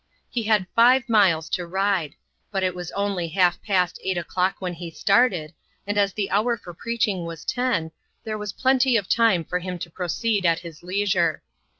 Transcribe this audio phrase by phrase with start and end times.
[0.31, 2.15] He had five miles to ride;
[2.51, 5.53] but it was only half past eight o'clock when he started,
[5.85, 7.91] and as the hour for preaching was ten,
[8.23, 11.43] there was plenty of time for him to proceed at his leisure.